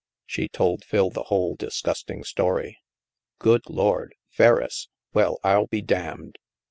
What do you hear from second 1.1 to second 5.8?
the whole disgusting story." Good Lord! Ferriss! Well, FU